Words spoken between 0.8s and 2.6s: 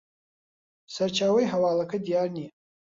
سەرچاوەی هەواڵەکە دیار نییە